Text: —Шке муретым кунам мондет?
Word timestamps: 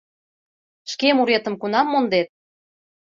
—Шке 0.91 1.09
муретым 1.17 1.55
кунам 1.61 1.87
мондет? 1.89 2.27